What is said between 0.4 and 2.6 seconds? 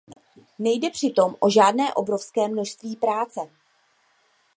Nejde přitom o žádné obrovské